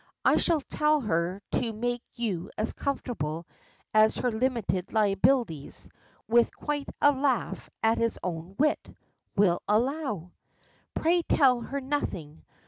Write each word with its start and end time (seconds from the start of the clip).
I 0.25 0.37
shall 0.37 0.61
tell 0.61 1.01
her 1.01 1.43
to 1.51 1.73
make 1.73 2.01
you 2.15 2.49
as 2.57 2.73
comfortable 2.73 3.45
as 3.93 4.15
her 4.17 4.31
'limited 4.31 4.91
liabilities,'" 4.93 5.91
with 6.27 6.57
quite 6.57 6.89
a 7.03 7.11
laugh 7.11 7.69
at 7.83 7.99
his 7.99 8.17
own 8.23 8.55
wit, 8.57 8.95
"will 9.35 9.61
allow." 9.67 10.31
"Pray 10.95 11.21
tell 11.21 11.61
her 11.61 11.79
nothing. 11.79 12.43